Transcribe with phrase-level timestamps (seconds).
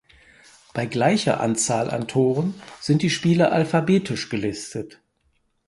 [0.73, 4.99] Bei gleicher Anzahl an Toren sind die Spieler alphabetisch gelistet.